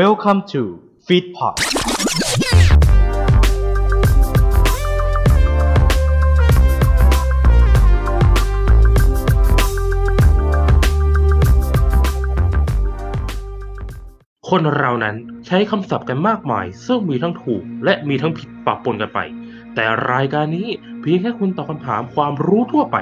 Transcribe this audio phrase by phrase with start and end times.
[0.00, 0.62] Welcome to
[1.06, 1.54] Feedpot
[14.48, 15.16] คนเรานั้น
[15.46, 19.20] ใช้คำศัพท์กันมากมาย ซึ่งมีทั้งถูก และมีทั้งผิดปะปนกันไป
[19.74, 20.68] แต่รายการนี้
[21.00, 22.96] เพียงแค่คุณตอบคำถามความรู้ทั่วไป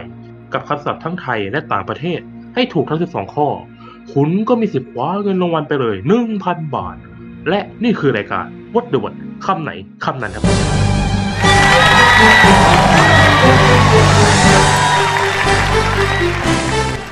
[0.53, 2.21] กับคำศัพท์ทั้งไทยและต่างประเทศ
[2.55, 3.49] ให้ถูกทั้ง 12 ข้อ
[4.15, 5.97] คุณก็มีสิทธิ์คว้าเงินรางวัลไปเลย
[6.35, 6.97] 1,000 บาท
[7.49, 9.15] และนี่คือรายการ What the Word
[9.47, 9.71] คำไหน
[10.05, 10.45] คำนั้นครับ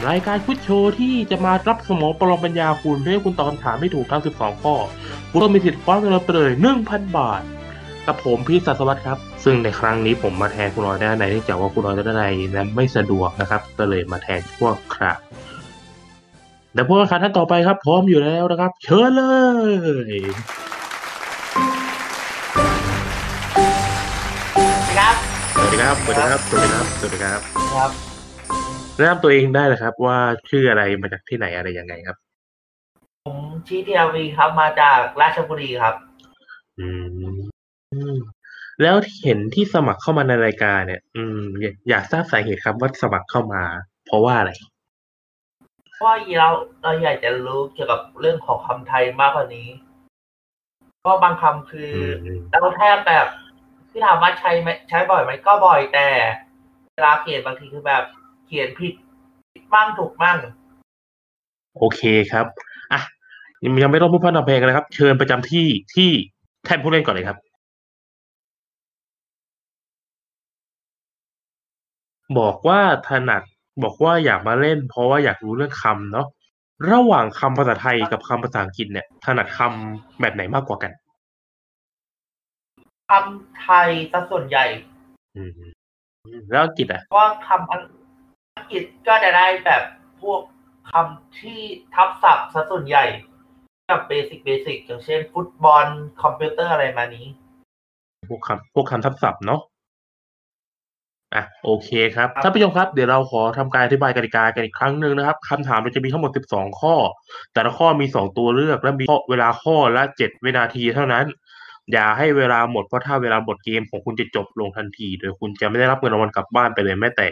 [0.09, 4.75] รายการฟุตโชว์ที่จะมารับสมองประลองปัญญาคุณเพื่อให้คุณตอบคำถามให้ถูกทั้ง 12 ข้อ
[5.31, 6.51] คุณก็มีสิทธิ์คว้าเงินรางวัลไปเลย
[6.85, 7.43] 1,000 บาท
[8.07, 12.25] กับผมพี่สัสวัตครับ ซึ่งในครั้งนี้ผมมาแทนคุณรอยได้ในเนื่องจากว่าคุณรอยได้ใน
[12.57, 15.48] นั้นไม่สะดวกนะครับ ก็เลยมาแทนพวกครับเดี๋ยว
[16.89, 19.25] พวกแข่งขันท่านต่อไปครับ พร้อมอยู่แล้วนะครับ เชิญเล
[20.11, 20.15] ย
[24.99, 25.17] ครับ
[25.55, 27.41] สวัสดีครับ สวัสดีครับ สวัสดีครับ สวัสดีครับ
[27.75, 27.91] ครับ
[28.97, 32.17] แนะนำตัวเองได้เลยครับ ว่าชื่ออะไรมาจากที่ไหนอะไรยังไงครับ
[33.25, 35.95] ผมชี้ทีวีครับมาจากราชบุรีครับ
[36.79, 37.07] อืม
[37.93, 38.17] อืม
[38.83, 43.63] แล้วเห็นที่สมัครเข้ามาในรายการเนี่ย อืม อยากอยากทราบสาเหตุครับว่าสมัครเข้ามา
[44.07, 44.78] เพราะว่าอะไรเพราะ
[46.05, 46.49] ว่าเรา
[46.83, 49.69] เราอยากจะรู้เกี่ยวกับเรื่องของคำไทยมากกว่านี้
[51.01, 51.93] เพราะบางคำคือ
[52.27, 53.27] อมเราแทบแบบ
[53.91, 56.09] ที่ถามว่าใช้ไหมใช้บ่อยไหมก็บ่อยแต่
[56.95, 58.03] เวลาเขียนบางทีคือแบบ
[58.47, 58.93] เขียนผิด
[59.53, 60.37] ผิดบ้างถูกบ้าง
[61.79, 62.47] โอเคครับ
[62.93, 63.01] อะ
[63.65, 66.11] ยังยังไม่ต้องพูดพร่ำทำเพลงกันนะครับ เชิญประจำที่ที่
[66.65, 67.39] แท่นผู้เล่นก่อนเลยครับ
[72.39, 73.43] บอกว่าถนัด
[73.83, 76.27] บอกว่าอยากมาเล่น เพราะว่าอยากรู้เรื่องคำเนาะ
[76.93, 80.93] ระหว่างคำภาษาไทยกับคำภาษาอังกฤษเนี่ยถนัดคำแบบไหนมากกว่ากัน
[83.11, 84.65] คำไทยซะส่วนใหญ่
[85.37, 85.51] อืม
[86.51, 87.79] แล้วอังกฤษอะเพราะว่าคำอั
[88.63, 89.83] งกฤษก็จะได้แบบ
[90.21, 90.41] พวก
[90.93, 91.61] คำที่
[91.95, 93.05] ทับศัพท์ซะส่วนใหญ่
[93.91, 95.87] กับ basic basic อย่างเช่น ฟุตบอล
[96.23, 97.27] คอมพิวเตอร์อะไรประมาณนี้
[98.29, 99.61] พวกคำพวกคำทับศัพท์เนาะ
[101.35, 106.95] อะโอเคครับท่านผู้ชมครับเดี๋ยวเราขอทำการอธิบายกติกากันอีกครั้งหนึ่งนะครับคำถามเราจะมีทั้งหมด 12 ข้อ
[107.55, 111.25] แต่ละข้อมี 2 ตัวเลือกและมีเวลาข้อละ 7 วินาทีเท่านั้น
[111.93, 117.27] อย่าให้เวลาหมดเพราะถ้าเวลาหมดเกมของคุณจะจบลงทันที โดยคุณจะไม่ได้รับเงินรางวัลกลับบ้านไปเลยแม้แต่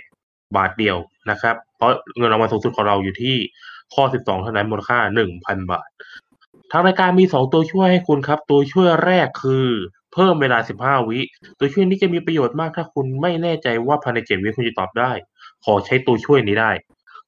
[0.57, 0.97] บาทเดียว
[1.31, 3.37] นะครับ เพราะเงินรางวัลสูงสุดของเราอยู่ที่
[3.95, 4.99] ข้อ 12 เท่านั้นมูลค่า
[5.35, 5.89] 1,000 บาท
[6.73, 9.67] ทางรายการมี 2 ตัวช่วยให้คุณครับ ตัวช่วยแรกคือ
[10.17, 11.21] เพิ่มเวลา 15 วิ
[11.59, 15.13] ตัวช่วยนี้จะมีประโยชน์มากถ้าคุณไม่แน่ใจว่าภายใน7วิคุณจะตอบได้
[15.65, 16.71] ขอใช้ตัวช่วยนี้ได้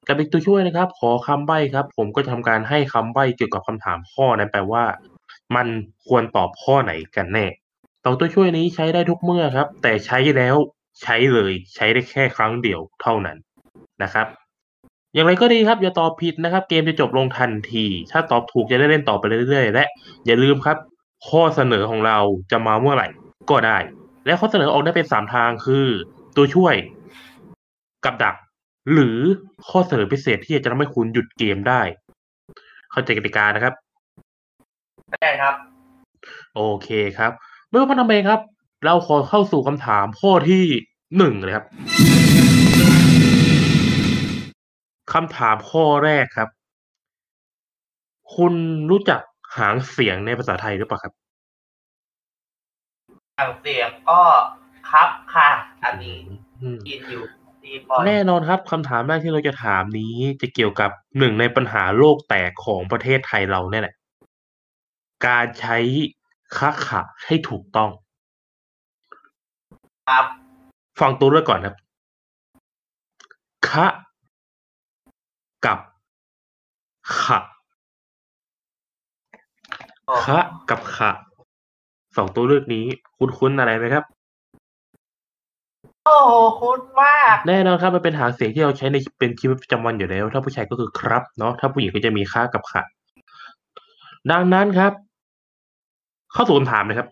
[0.07, 4.83] กับอีกตัวช่วยนะครับ ขอคำใบ้ครับ ผมก็จะทำการให้คำใบ้เกี่ยวกับคำถามข้อนั้นแปลว่า
[5.55, 5.67] มัน
[6.07, 7.45] ควรตอบข้อไหนกันแน่
[8.03, 10.55] สองตัวช่วยนี้ใช้ได้ทุกเมื่อครับ แต่ใช้แล้ว
[11.01, 13.37] ใช้เลย ใช้ได้แค่ครั้งเดียวเท่านั้น
[14.03, 14.27] นะครับ
[15.13, 19.85] อย่างไรก็ดีครับ อย่าตอบผิดนะครับ เกมจะจบลงทันที ถ้าตอบถูกจะได้เล่นต่อไปเรื่อยๆ และ
[20.25, 20.77] อย่าลืมครับ
[21.27, 22.17] ข้อเสนอของเรา
[22.51, 23.07] จะมาเมื่อไหร่
[23.49, 23.77] ก็ได้
[24.25, 25.87] และข้อเสนอออกได้เป็นสามทางคือ
[26.35, 26.75] ตัวช่วย
[28.05, 28.35] กับดัก
[28.93, 29.17] หรือ
[29.69, 31.81] ข้อเสนอพิเศษที่จะทำให้คุณหยุดเกมได้
[32.91, 33.73] เข้าใจกติกานะครับ
[35.21, 35.55] ได้ครับ
[36.55, 37.31] โอเคครับ
[37.69, 38.41] ไม่ว่าพันทำเองครับ
[38.85, 40.63] เราขอเข้าสู่คำถามข้อที่
[41.17, 41.65] หนึ่งเลยครับ
[45.13, 46.49] คำถามข้อแรกครับ
[48.35, 48.53] คุณ
[48.91, 49.21] รู้จัก
[49.57, 51.13] หางเสียงในภาษาไทยหรือเปล่าครับ
[53.37, 54.21] ทางเสียงก็
[54.91, 55.49] ครับค่ะ
[55.83, 56.17] อันนี้
[56.61, 57.23] อืมกินอยู่
[57.63, 63.95] ดีบ่อยแน่นอนครับคำถามแรกที่เราจะถามนี้จะเกี่ยวกับหนึ่งในปัญหาโลกแตกของประเทศไทยเราเนี่ยแหละ
[65.27, 65.77] การใช้
[66.57, 67.89] คะขะให้ถูกต้อง
[70.09, 70.25] ครับ
[70.99, 71.75] ฟังตัวเลือกก่อนครับ
[73.69, 73.85] คะ
[75.65, 75.79] กับ
[77.21, 77.39] ขะ
[80.23, 80.39] คะ
[80.69, 81.11] กับขะ
[82.17, 82.85] สองตัวเลือกนี้
[83.17, 84.03] คุ้นๆอะไรไหมครับ
[86.05, 92.83] โอ้โหคุณมาก แน่นอนครับมันเป็นหางเสียงที่เราใช้ในเป็นชีวิตประจำวันอยู่แล้ว ถ้าผู้ชายก็คือครับเนาะถ้าผู้หญิงก็จะมีค่ากับค่ะ
[94.31, 94.93] ดังนั้นครับ
[96.33, 97.07] เข้าสู่คำถามเลยครับ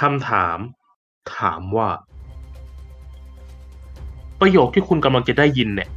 [0.00, 0.58] คำถาม
[1.36, 1.88] ถามว่า
[4.40, 5.88] ประโยคที่คุณกำลังจะได้ยินเนี่ย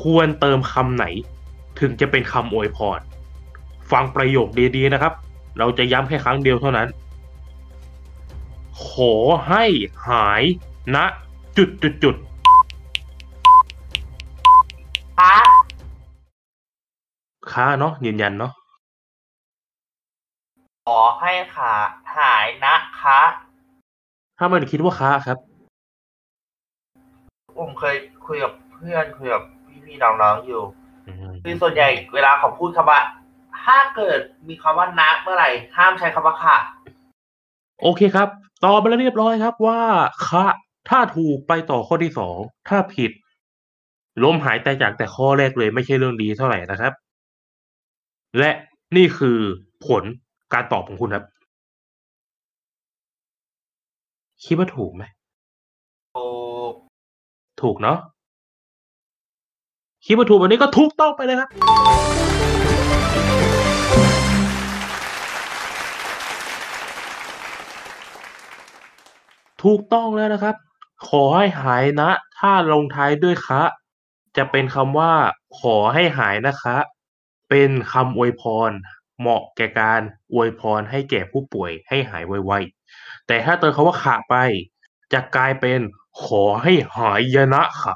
[0.00, 1.04] ควรเติมคำไหน
[1.80, 3.00] ถึงจะเป็นคำอวยพร
[3.92, 5.12] ฟังประโยคดีๆนะครับ
[5.58, 6.88] เราจะย้ำแค่ครั้งเดียวเท่านั้น
[8.88, 9.14] ขอ
[9.48, 9.64] ให้
[10.08, 10.42] หาย
[10.94, 10.96] ณ
[11.56, 12.14] จุดจุดจุด
[15.18, 15.36] คะ
[17.52, 18.52] ค้าเนาะยืนยันเนาะ
[20.86, 21.74] ขอให้ขา
[22.16, 23.20] หายนะคะ
[24.38, 25.38] ถ้ามันคิดว่าค้าครับ
[27.58, 27.96] ผมเคย
[28.26, 29.42] คุยกับเพื่อนคุยกับ
[29.84, 30.62] พี่ๆน้องๆอยู่
[31.06, 33.00] อืมคือส่วนใหญ่เวลาเขาพูดคำว่า
[33.64, 36.56] ถ้าเกิดมีคำว่านักเมื่อไหร่ ห้ามใช้คำว่าค่ะ
[37.82, 38.28] โอเคครับ
[38.64, 39.80] ตอบไปแล้วเรียบร้อยครับว่า
[40.28, 40.46] คะ
[40.88, 42.38] ถ้าถูกไปต่อข้อที่สอง
[42.68, 43.10] ถ้าผิด
[44.22, 46.92] ล้มหายตายจากแต่ข้อแรกเลยไม่ใช่เรื่องดีเท่าไหร่นะครับ
[48.38, 48.50] และ
[48.96, 49.38] นี่คือ
[49.86, 50.02] ผล
[50.52, 51.24] การตอบของคุณครับ
[54.44, 55.04] คิดว่าถูกไหม
[56.16, 56.28] ถู
[56.70, 56.72] ก
[57.62, 57.98] ถูกเนาะ
[60.06, 61.48] คิดว่าถูกวันนี้ก็ถูกต้องไปเลยครับ
[69.64, 70.56] ถูกต้องแล้วนะครับ
[71.08, 73.62] ขอให้หายนะ ถ้าลงท้ายด้วยคะ
[74.36, 75.12] จะเป็นคำว่า
[75.60, 76.76] ขอให้หายนะคะ
[77.50, 78.70] เป็นคำอวยพร
[79.20, 80.00] เหมาะแก่การ
[80.32, 84.34] อวยพรให้แก่ผู้ป่วยให้หายไวๆ แต่ถ้าเติมคำว่าขะไป
[85.12, 85.80] จะกลายเป็น
[86.24, 87.94] ขอให้หายยนะค่ะ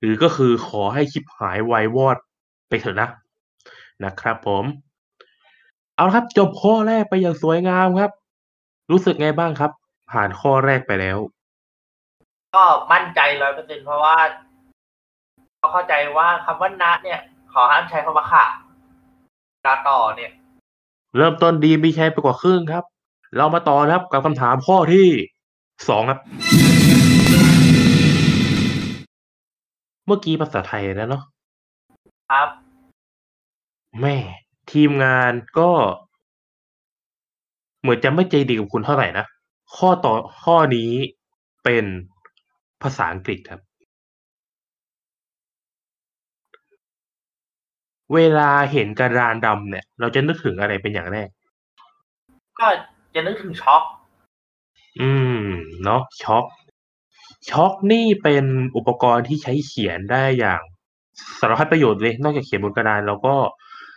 [0.00, 2.16] หรือก็คือขอให้ชิบหายไวายวอด
[2.68, 3.08] ไปเถอะนะ
[4.04, 4.64] นะครับผม
[5.96, 8.10] เอาละครับ จบข้อแรกไปอย่างสวยงามครับ
[8.90, 9.70] รู้สึกไงบ้างครับ
[10.10, 11.18] ผ่านข้อแรกไปแล้ว
[12.54, 14.16] ก็มั่นใจร้อยเปอร์เซ็นเพราะว่า
[15.58, 17.20] เขาเข้าใจว่าคำว่านักเนี่ย
[17.52, 18.44] ขอห้ามใช้คำว่าค่ะ
[19.64, 20.30] ตาต่อเนี่ย
[21.16, 22.84] เริ่มต้นดีมีชัยไปกว่าครึ่งครับ
[23.36, 25.08] เรามาต่อนะครับกับคำถามข้อที่
[25.88, 26.18] สองครับ
[30.06, 31.22] เมื่อกี้ภาษาไทยแล้วเนาะ
[32.30, 32.48] ครับ
[34.00, 34.16] แม่
[34.72, 35.70] ทีมงานก็
[37.82, 39.24] เหมือนจะไม่ใจดีกับคุณเท่าไหร่นะ
[39.76, 40.14] ข้อต่อ
[40.44, 40.90] ข้อนี้
[41.64, 41.84] เป็น
[42.82, 43.60] ภาษาอังกฤษครับ
[48.14, 51.28] เวลาเห็นกระดานดำเนี่ย เราจะนึกถึงอะไรเป็นอย่างแรก
[52.58, 52.66] ก็
[53.14, 53.82] จะนึกถึงช็อก
[55.00, 55.10] อื
[55.42, 55.44] ม
[55.84, 56.44] เนาะช็อค
[57.50, 58.44] ช็อคนี่เป็น
[58.76, 60.62] อุปกรณ์ที่ใช้เขียนได้อย่าง
[61.40, 63.36] สารพัดประโยชน์เลย นอกจากเขียนบนกระดานเราก็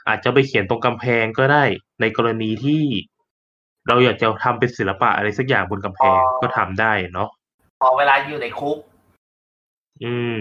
[0.07, 1.63] อาจจะไปเขียนตรงกำแพงก็ได้
[2.01, 2.83] ในกรณีที่
[3.87, 7.29] เราอยากจะทำเป็นศิลปะอะไรสักอย่างบนกำแพงก็ทำได้เนาะ
[7.81, 8.77] พอเวลาอยู่ในคุก
[10.03, 10.39] อืม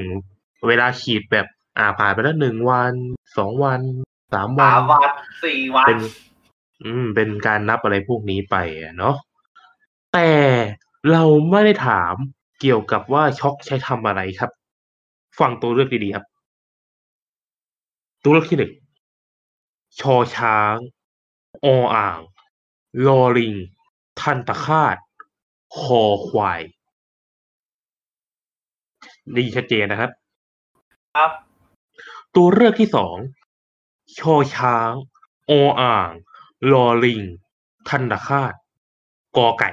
[0.68, 1.46] เวลาขีดแบบ
[1.78, 2.92] อ่าผ่านไปแล้วหนึ่งวัน
[3.36, 3.80] สองวัน
[4.34, 5.10] สามวัสามวัน
[5.44, 5.98] สี่วันเป็น
[6.84, 9.14] อืม เป็นการนับอะไรพวกนี้ไปอะเนาะ
[10.14, 10.30] แต่
[11.12, 12.14] เราไม่ได้ถาม
[12.60, 14.50] เกี่ยวกับว่าช็อกใช้ทำอะไรครับ
[15.40, 16.24] ฟังตัวเลือกดีๆครับ
[18.22, 18.72] ตัวเลือกที่หนึ่ง
[20.00, 20.76] ชอช้าง
[21.64, 22.18] ออ่าง
[23.06, 23.54] ลอลิง
[24.20, 24.96] ทันตะคาด
[25.78, 26.60] คอควาย
[29.34, 30.10] นี่ชัดเจนนะครับ
[31.16, 31.30] ครับ
[32.34, 33.16] ตัวเลือกที่สอง
[34.18, 34.90] ชอช้าง
[35.50, 36.10] ออ่าง
[36.72, 37.20] ลอลิง
[37.88, 38.54] ทันตะคาด
[39.36, 39.70] กอไก่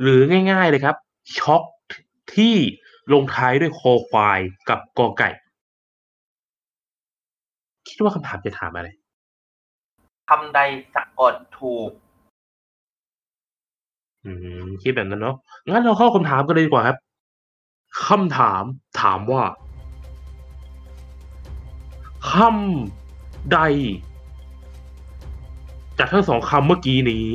[0.00, 0.96] หรือง่ายๆเลยครับ
[1.38, 1.62] ช็อก
[2.34, 2.54] ที่
[3.12, 5.30] ลงท้ายด้วยคอควายกับกอไก่
[7.88, 8.88] คิดว่าคำถามจะถามอะไร
[10.28, 10.60] คำใด
[10.94, 11.90] สะกดถูก
[14.24, 14.30] อื
[14.64, 15.36] มคิดแบบนั้นเนาะ
[15.68, 16.96] งั้นเราเข้าคำถามกันเลยดีกว่าครับ
[18.06, 18.62] คำถาม
[19.00, 19.42] ถามว่า
[22.32, 23.58] คำใด
[25.98, 27.26] จากทั้งสองคำเมื่อกี้นี้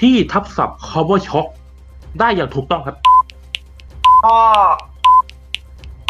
[0.00, 1.46] ที่ทับศัพท์คำว่าช็อก
[2.18, 2.96] ได้อย่างถูกต้องครับ
[4.22, 4.38] ข้อ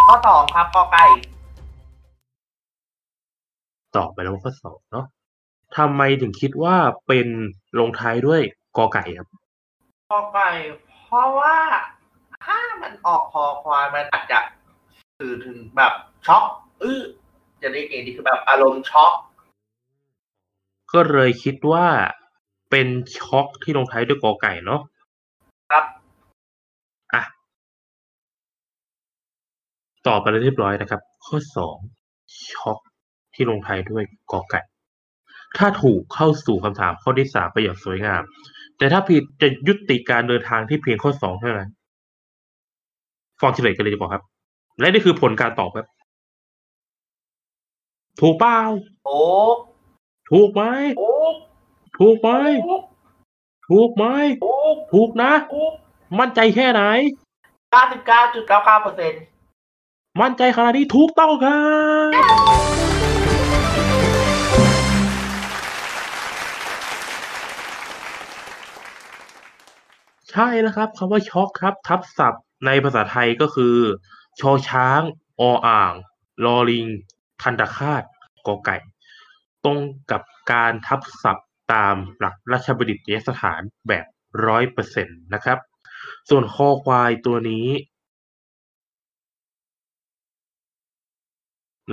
[0.06, 1.04] ข้อสองครับกอไก่
[3.96, 5.06] ตอบไปแล้วว่าข้อสองเนาะ
[5.76, 6.76] ทำไมถึงคิดว่า
[7.08, 7.28] เป็น
[7.78, 8.42] ลงท้ายด้วย
[8.76, 9.28] กอไก่ครับ
[10.10, 10.50] กอไก่
[11.06, 11.56] เพราะว่า
[12.44, 14.38] ถ้ามันออกคอควายมันอาจจะ
[15.18, 15.92] สื่อถึงแบบ
[16.26, 16.44] ช็อก
[16.82, 17.00] อื้อ
[17.62, 19.12] จะได้เองนี่คือแบบอารมณ์ช็อก
[20.92, 21.86] ก็เลยคิดว่า
[22.70, 22.88] เป็น
[23.18, 24.80] ช็อกที่ลงท้ายด้วยกอไก่เนาะ
[25.70, 25.84] ครับ
[27.14, 27.22] อะ
[30.06, 31.76] ตอบไปแล้วเรียบร้อยนะครับ ข้อสอง
[32.52, 32.78] ช็อก
[33.34, 34.60] ที่ลงท้ายด้วยกอไก่
[35.58, 38.22] ถ้าถูกเข้าสู่คำถามข้อที่สามไปอย่างสวยงาม
[38.78, 41.70] แต่ถ้าผิดจะยุติการเดินทางที่เพียงข้อสองเท่านั้น
[43.40, 44.22] ฟังเฉลยกันเลยดีกว่าครับ
[44.80, 45.86] และนี่คือผลการตอบครับ
[48.20, 48.58] ถูกเปล่า
[49.04, 49.18] โอ้
[50.30, 50.62] ถูกไหม
[50.98, 51.12] โอ้
[51.98, 52.30] ถูกไหม
[52.62, 52.74] โอ้
[53.68, 54.04] ถูกไหม
[54.42, 54.54] โอ้
[54.92, 55.64] ถูกนะโอ้
[56.18, 56.82] มั่นใจแค่ไหน
[57.72, 59.22] เก้าสิบเก้าจุดเก้าเก้าเปอร์เซ็นต์
[60.20, 61.60] มั่นใจขนาดนี้ถูกต้องครั
[62.88, 62.91] บ
[70.32, 73.76] ใช่แล้วครับคำว่าช็อกครับ ทับศัพท์ในภาษาไทยก็คือ
[74.40, 75.00] ชอช้าง
[75.40, 75.92] อออ่าง
[76.44, 76.86] ลอลิง
[77.42, 78.02] คันตะคาด
[78.46, 78.76] กอไก่
[79.64, 79.78] ตรง
[80.10, 80.22] กับ
[80.52, 84.04] การทับศัพท์ตามหลักราชบัณฑิตยสถานแบบ
[84.46, 85.58] ร้อยเปอร์เซ็นต์นะครับ
[86.28, 87.66] ส่วนคอควายตัวนี้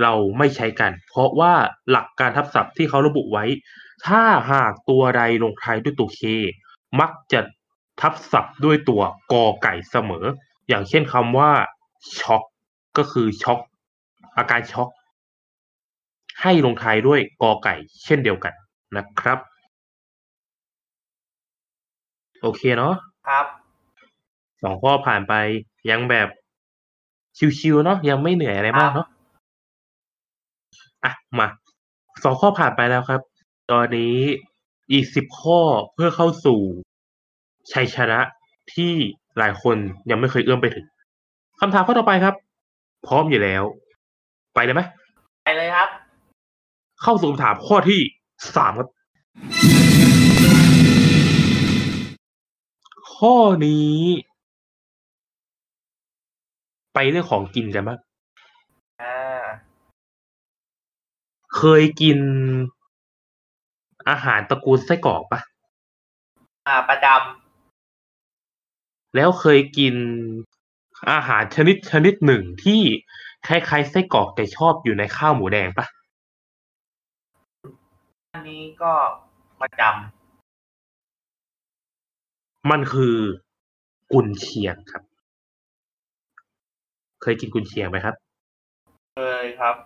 [0.02, 1.54] เราไม่ใช้กัน เพราะว่า
[1.90, 3.44] หลักการทับศัพท์ที่เขาระบุไว้
[4.06, 6.20] ถ้าหากตัวใดลงท้ายด้วยตัวเค
[7.00, 7.40] มักจะ
[8.00, 9.02] ทับศัพท์ด้วยตัว
[9.32, 10.24] กอไก่เสมอ
[10.68, 11.50] อย่างเช่นคำว่า
[12.18, 12.42] ช็อก
[12.98, 13.60] ก็คือช็อก
[14.36, 14.88] อาการช็อก
[16.42, 18.54] ให้ลงท้ายด้วยกอไก่ เช่นเดียวกัน
[18.96, 19.38] นะครับ
[22.42, 22.94] โอเคเนาะ
[23.28, 23.46] ครับ
[24.62, 25.34] สองข้อผ่านไป
[25.90, 26.28] ยังแบบ
[27.58, 29.06] ชิวๆเนาะยังไม่เหนื่อยอะไรมากเนาะ
[31.04, 31.48] อะมา
[32.24, 33.20] สองข้อผ่านไปแล้วครับ
[33.70, 34.16] ตอนนี้
[34.92, 35.60] อีกสิบข้อ
[35.94, 36.60] เพื่อเข้าสู่
[37.72, 38.20] ชัยชนะ
[38.74, 38.92] ที่
[39.38, 39.76] หลายคน
[40.10, 40.86] ยังไม่เคยเอื้อมไปถึง
[41.60, 42.34] คำถามข้อต่อไปครับ
[43.06, 43.62] พร้อมอยู่แล้ว
[44.54, 44.82] ไปเลยไหม
[45.44, 45.88] ไปเลยครับ
[47.02, 48.00] เข้าสู่คำถามข้อที่
[48.56, 48.88] สามครับ
[53.16, 53.36] ข้อ
[53.66, 53.98] นี้
[56.94, 57.98] ไปเรื่องของกินกันบ้าง
[59.02, 59.42] อ่า
[61.56, 62.18] เคยกิน
[64.08, 65.40] อาหารตระกูลไส้กรอกปะ
[66.66, 67.06] อ่า ประจ
[69.14, 69.94] แล้วเคยกิน
[71.12, 72.80] อาหารชนิดชนิดหนึ่งที่
[73.46, 75.94] คล้ายๆไส้กรอกแต่ชอบอยู่ในข้าวหมูแดงปะำ
[78.34, 78.92] อันนี้ก็
[79.60, 79.82] ประจ
[82.70, 83.16] มันคือ
[84.12, 85.02] กุนเชียงครับ
[87.22, 89.76] เคยกินกุนเชียงไหมครับำเคยครับ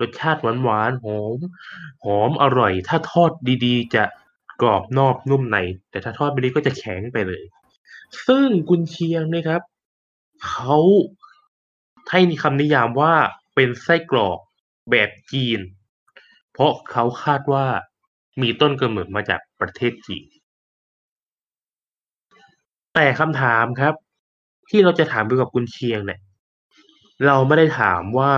[0.00, 1.38] รสชาติหวานหวานๆหอม
[2.04, 3.30] หอมอร่อย ถ้าทอด
[3.64, 4.04] ดีๆ จะ
[4.62, 5.58] กรอบนอกนุ่มใน
[5.90, 7.42] แต่ถ้าทอดไม่ดีก็จะแข็งไปเลย
[8.26, 9.62] ซึ่งกุนเชียงเนี่ยครับ
[10.46, 10.76] เขา
[12.10, 13.14] ให้คำนิยามว่า
[13.54, 14.38] เป็นไส้กรอก
[14.90, 15.60] แบบจีน
[16.52, 17.66] เพราะเขาคาดว่า
[18.42, 20.24] มีต้นกำเนิดมาจากประเทศจีน
[22.94, 23.94] แต่คำถามครับ
[24.70, 26.20] ที่เราจะถามเกี่ยวกับกุนเชียงเนี่ย
[27.26, 28.32] เราไม่ได้ถามว่า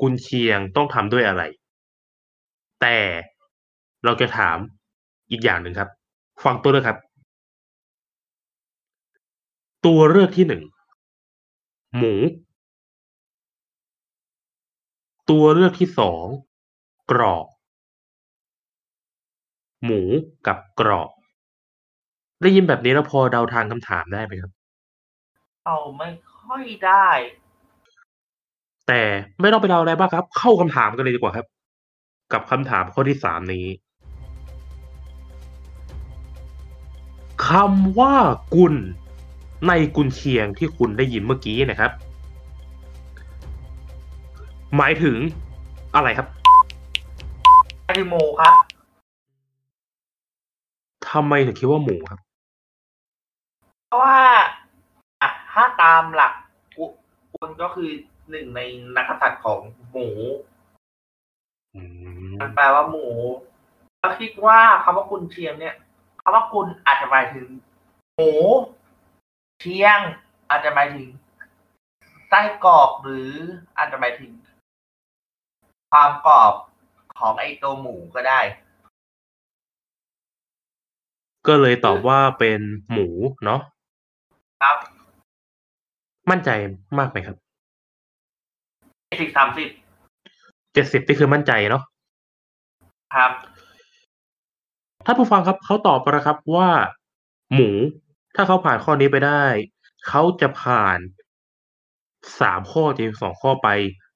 [0.00, 1.42] กุนเชียงต้องทำด้วยอะไร
[2.80, 2.98] แต่
[4.04, 4.56] เราจะถาม
[5.30, 5.90] อีกอย่างหนึ่งครับ
[6.44, 6.98] ฟังตัวเลือกครับ
[9.86, 10.62] ตัวเลือกที่หนึ่ง
[11.96, 12.14] หมู
[15.30, 16.24] ตัวเลือกที่สอง
[17.10, 17.46] กรอบ
[19.84, 20.02] หมู
[20.46, 21.10] กับกรอบ
[22.42, 24.50] ได้ยินแบบนี้แล้วพอเดาทางคำถามได้ไหมครับ
[25.64, 27.08] เอาไม่ค่อยได้
[28.88, 29.02] แต่
[29.40, 31.46] ไม่ต้องไปเดาอะไรบ้างครับ เข้าคำถามกันเลยดีกว่าครับ
[32.32, 33.66] กับคำถามข้อที่สามนี้
[37.48, 38.14] คำว่า
[38.54, 38.74] กุล
[39.68, 41.92] ในกุนเชียงที่คุณได้ยินเมื่อกี้นะครับ
[44.76, 45.16] หมายถึง
[45.94, 46.28] อะไรครับ
[47.86, 48.54] ไอหมูครับ
[51.10, 52.18] ทำไมถึงคิดว่าหมูครับ
[53.86, 54.18] เพราะว่า
[55.22, 56.32] อะถ้าตามหลัก
[56.76, 56.84] กุ
[57.32, 57.90] กุลก็คือ
[58.30, 58.60] หนึ่งใน
[58.96, 59.60] นักกษัตริย์ของ
[59.90, 60.08] หมู
[61.74, 61.82] อื
[62.24, 63.06] มมันแปลว่าหมู
[63.98, 65.74] แล้วคิดว่าคำว่ากุนเชียงเนี่ย
[66.22, 67.46] คำว่ากุลอาจจะหมายถึง
[68.16, 68.32] หมู
[69.60, 70.00] เชียง
[70.50, 71.08] อาจจะหมายถึง
[72.28, 73.32] ไส้กรอกหรือ
[73.76, 74.32] อาจจะหมายถึง
[75.90, 76.54] ความกรอบ
[77.18, 78.40] ของไอตัวหมูก็ได้
[81.46, 82.60] ก็เลยตอบว่าเป็น
[82.90, 83.08] หมู
[83.44, 83.60] เนาะ
[84.62, 84.76] ครับ
[86.30, 86.50] มั่นใจ
[86.98, 87.36] มากไหมครับ
[89.22, 89.68] สิบสามสิบ
[90.74, 91.82] เจ็ดสิบนี่คือมั่นใจเนาะ
[93.14, 93.32] ครับ
[95.04, 96.68] ท่านผู้ฟังครับเขาตอบมาแล้วครับว่า
[97.54, 97.68] หมู
[98.36, 99.44] ถ้าเขาผ่านข้อนี้ไปได้
[100.08, 100.98] เขาจะผ่าน
[102.40, 103.68] สามข้อจากสองข้อไป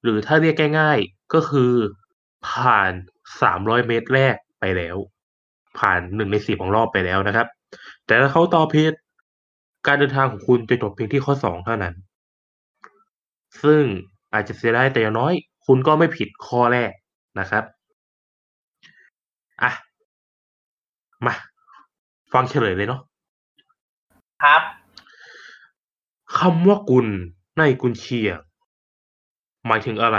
[0.03, 1.73] หรือถ้าเรียกง่ายๆ ก็คือ
[2.49, 2.93] ผ่าน
[3.43, 4.97] สามร้อยเมตรแรกไปแล้ว
[5.79, 7.47] ผ่านหนึ่งในสี่ของรอบไปแล้วนะครับ
[8.07, 8.93] แต่ถ้าเขาตอบผิด
[9.87, 11.95] การเดินทางของคุณจะจบเพียงที่ข้อสองเท่านั้น
[13.63, 13.83] ซึ่ง
[14.33, 15.33] อาจจะเสียได้แต่อย่างน้อย
[15.67, 16.91] คุณก็ไม่ผิดข้อแรก
[17.41, 17.65] นะครับ
[19.63, 19.73] อะ
[21.27, 21.35] มา
[22.33, 23.01] ฟังเฉลยเลยเนาะ
[24.47, 24.63] ครับ
[26.39, 27.07] คำว่ากุล
[27.59, 28.39] ในกุนเชียง
[29.67, 30.19] หมายถึงอะไร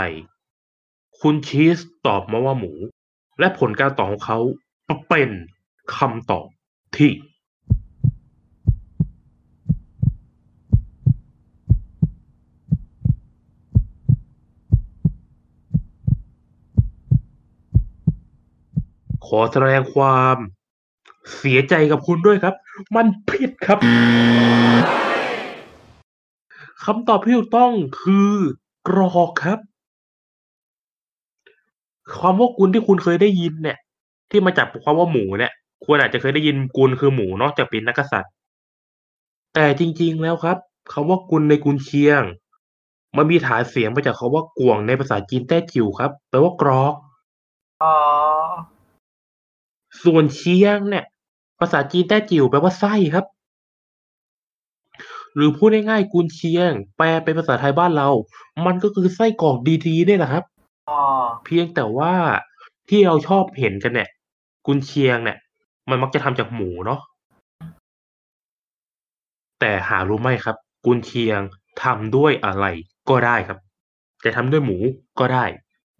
[1.20, 2.72] คุณชีสตอบมาว่าหมู
[3.38, 4.38] และผลการตอบของเขา
[5.08, 5.30] เป็น
[5.96, 6.48] คำตอบ
[6.96, 7.12] ที่
[19.26, 20.36] ขอแสดงความ
[21.36, 22.54] เสียใจกับคุณด้วยครับ
[22.96, 23.78] มันผิดครับ
[26.84, 28.34] คำตอบที่ถูกต้องคือ
[28.88, 29.58] กรอกครับ
[32.18, 33.78] ความว่ากุลที่คุณเคยได้ยินเนี่ย
[34.30, 35.52] ที่มาจากความว่าหมูเนี่ย
[35.84, 38.32] คุณอาจจะเคยได้ยินกุลคือหมูเนอกจากเป็นนักกษัตริย์
[39.54, 40.58] แต่จริง ๆแล้วครับ
[40.92, 42.22] คำว่ากุลในกุนเชียง
[43.16, 46.94] มันมีฐานเสียงมาจากคำว่ากวงในภาษาจีนแต้จิ๋วครับแปลว่ากรอก
[47.82, 47.94] อ๋อ
[50.04, 51.04] ส่วนเชียงเนี่ย
[51.62, 53.26] ภาษาจีนแต้จิ๋วแปลว่าไส้ครับ
[55.34, 58.08] หรือพูดง่ายๆกุนเชียง แปลเป็นภาษาไทยบ้านเรา
[58.66, 60.44] มันก็คือไส้กรอกดีๆนี่แหละครับ
[60.90, 61.02] อ๋อ
[61.44, 62.12] เพียงแต่ว่า
[62.88, 64.08] ที่เราชอบเห็นกันเนี่ย
[64.66, 65.38] กุนเชียงเนี่ย
[65.90, 67.00] มันมักจะทำจากหมูเนาะ
[69.60, 71.40] แต่หารู้ไหมครับ กุนเชียง
[71.82, 72.66] ทำด้วยอะไร
[73.10, 73.58] ก็ได้ครับ
[74.24, 74.78] จะทำด้วยหมู
[75.20, 75.44] ก็ได้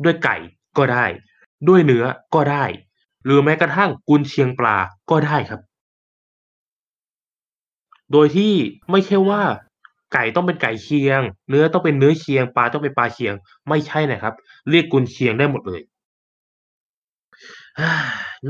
[0.04, 0.36] ด้วยไก่
[0.78, 1.04] ก็ได้
[1.68, 2.04] ด้วยเนื้อ
[2.34, 2.64] ก็ได้
[3.24, 4.76] หรือแม้กระทั่งกุนเชียงปลา
[5.10, 5.60] ก็ได้ครับ
[8.12, 8.52] โดยที่
[8.90, 9.42] ไม่ใช่ว่า
[10.12, 13.34] ไก่ต้องเป็นไก่เชียง เนื้อต้องเป็นเนื้อเชียง ปลาต้องเป็นปลาเชียง
[13.68, 14.34] ไม่ใช่นะครับ
[14.70, 15.80] เรียกกุนเชียงได้หมดเลย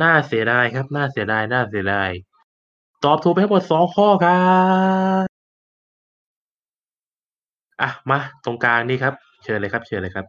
[0.02, 2.11] น่าเสียดายครับ น่าเสียดาย น่าเสียดาย
[3.05, 4.41] ตอบถูกไปทั้งหมดสองข้อครั
[5.25, 5.26] บ
[7.83, 10.26] อะมา ตรงกลางนี่ครับ เชิญเลยครับ เชิญเลยครับ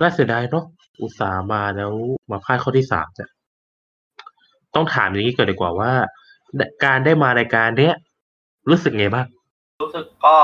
[0.00, 0.64] น่าเสียดายเนาะ
[1.00, 1.92] อุตส่าห์มาแล้ว
[2.30, 3.30] มาพลาดข้อที่สามเนี่ย
[4.74, 5.92] ต้องถามอย่างนี้ก่อนดีกว่าว่า
[6.84, 7.94] การได้มารายการเนี้ย
[8.70, 9.26] รู้สึกไงบ้าง
[9.82, 10.36] รู้สึกก็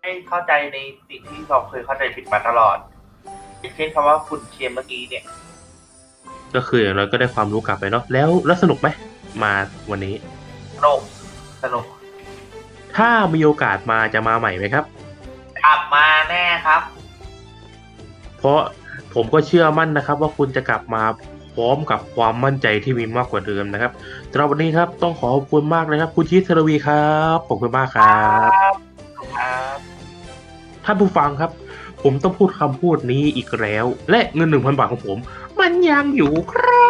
[0.00, 2.76] ไม่เข้าใจในสิ่งที่เราเคยเข้าใจผิดมาตลอด
[3.60, 5.24] อย่างเช่นคำว่าคุณเชียร์เมื่อกี้เนี่ย
[6.54, 8.88] ก็คืออย่างน้อยก็ได้ความรู้กลับไปเนาะแล้วแล้วสนุกไหม
[9.42, 9.52] มา
[9.90, 10.14] วันนี้
[10.76, 11.00] สนุก
[11.62, 11.84] สนุก
[12.96, 14.84] ถ้ามีโอกาสมาจะมาใหม่ไหมครับ
[15.62, 16.82] กลับมาแน่ครับ
[18.38, 18.60] เพราะ
[19.14, 21.02] ผมก็เชื่อมั่นนะครับ ว่าคุณจะกลับมา
[21.54, 23.92] พร้อมกับความมั่นใจที่มีมากกว่าเดิมนะครับ
[24.30, 28.72] สำหรับวันนี้ครับต้องขอขอบคุณมากเลยครับ คุณชิตเทรวีครับขอบคุณมากครับ
[29.36, 29.78] ครับ
[30.84, 31.50] ท่านผู้ฟังครับ
[32.02, 35.18] ผมต้องพูดคำพูดนี้อีกแล้ว และเงินหนึ่งพันบาทของผม
[35.60, 36.86] มันยังอยู่ครั